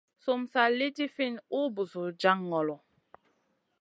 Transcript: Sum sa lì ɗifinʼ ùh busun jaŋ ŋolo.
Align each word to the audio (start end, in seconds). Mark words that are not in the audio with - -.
Sum 0.23 0.41
sa 0.51 0.63
lì 0.77 0.87
ɗifinʼ 0.95 1.37
ùh 1.59 1.69
busun 1.75 2.07
jaŋ 2.21 2.37
ŋolo. 2.49 2.75